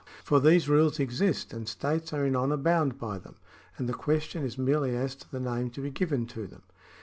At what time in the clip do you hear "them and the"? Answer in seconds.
3.19-3.93